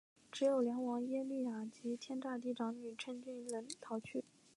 [0.31, 4.25] 只有梁王耶律雅里及天祚帝长女乘军乱逃去。